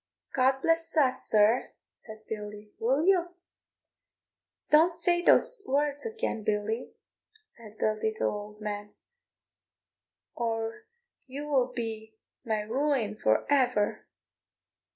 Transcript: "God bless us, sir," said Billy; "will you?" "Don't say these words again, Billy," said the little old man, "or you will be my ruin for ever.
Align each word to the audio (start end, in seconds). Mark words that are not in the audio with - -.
"God 0.33 0.61
bless 0.63 0.97
us, 0.97 1.27
sir," 1.27 1.73
said 1.93 2.25
Billy; 2.27 2.71
"will 2.79 3.05
you?" 3.05 3.35
"Don't 4.71 4.95
say 4.95 5.21
these 5.21 5.63
words 5.67 6.07
again, 6.07 6.41
Billy," 6.43 6.89
said 7.45 7.77
the 7.77 7.93
little 7.93 8.31
old 8.31 8.59
man, 8.61 8.95
"or 10.33 10.87
you 11.27 11.45
will 11.47 11.71
be 11.71 12.15
my 12.43 12.61
ruin 12.61 13.15
for 13.15 13.45
ever. 13.47 14.07